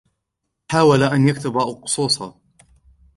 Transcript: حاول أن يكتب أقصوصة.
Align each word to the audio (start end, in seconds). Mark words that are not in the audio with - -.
حاول 0.71 1.03
أن 1.03 1.27
يكتب 1.27 1.57
أقصوصة. 1.57 2.35